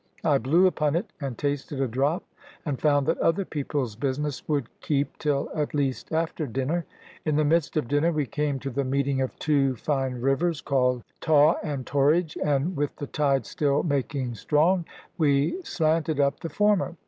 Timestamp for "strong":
14.33-14.85